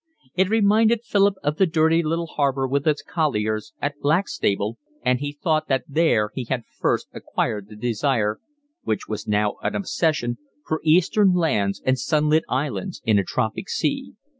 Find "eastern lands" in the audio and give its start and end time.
10.83-11.83